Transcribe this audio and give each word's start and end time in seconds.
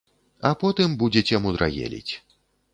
А 0.49 0.51
потым 0.63 0.95
будзеце 1.05 1.43
мудрагеліць. 1.45 2.13